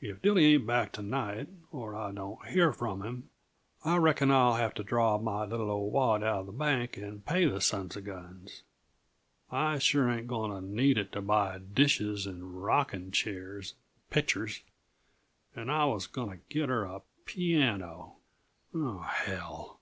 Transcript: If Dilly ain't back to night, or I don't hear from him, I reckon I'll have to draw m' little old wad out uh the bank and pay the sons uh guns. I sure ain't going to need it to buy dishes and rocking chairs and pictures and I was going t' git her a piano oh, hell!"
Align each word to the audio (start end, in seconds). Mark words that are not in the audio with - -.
If 0.00 0.22
Dilly 0.22 0.54
ain't 0.54 0.66
back 0.66 0.92
to 0.92 1.02
night, 1.02 1.46
or 1.72 1.94
I 1.94 2.10
don't 2.10 2.42
hear 2.46 2.72
from 2.72 3.02
him, 3.02 3.28
I 3.84 3.98
reckon 3.98 4.30
I'll 4.30 4.54
have 4.54 4.72
to 4.76 4.82
draw 4.82 5.16
m' 5.16 5.50
little 5.50 5.70
old 5.70 5.92
wad 5.92 6.22
out 6.22 6.40
uh 6.40 6.42
the 6.44 6.52
bank 6.52 6.96
and 6.96 7.22
pay 7.22 7.44
the 7.44 7.60
sons 7.60 7.94
uh 7.94 8.00
guns. 8.00 8.62
I 9.52 9.78
sure 9.78 10.08
ain't 10.08 10.26
going 10.26 10.52
to 10.52 10.66
need 10.66 10.96
it 10.96 11.12
to 11.12 11.20
buy 11.20 11.58
dishes 11.58 12.26
and 12.26 12.62
rocking 12.64 13.10
chairs 13.10 13.72
and 13.72 14.08
pictures 14.10 14.62
and 15.54 15.70
I 15.70 15.84
was 15.84 16.06
going 16.06 16.38
t' 16.38 16.44
git 16.60 16.70
her 16.70 16.84
a 16.84 17.02
piano 17.26 18.16
oh, 18.72 19.00
hell!" 19.00 19.80